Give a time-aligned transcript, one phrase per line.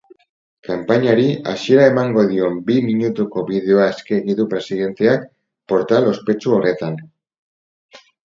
[0.67, 5.29] Kanpainari hasiera emango dion bi minutuko bideoa eskegi du presidenteak
[5.73, 6.97] portal ospetsu horretan.